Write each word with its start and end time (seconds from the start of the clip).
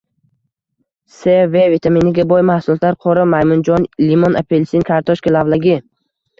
S, 1.17 1.35
V 1.55 1.65
vitaminiga 1.73 2.25
boy 2.33 2.47
mahsulotlar: 2.51 2.97
qora 3.05 3.27
maymunjon, 3.35 3.87
limon, 4.09 4.41
apelsin, 4.45 4.91
kartoshka, 4.93 5.39
lavlagi. 5.41 5.81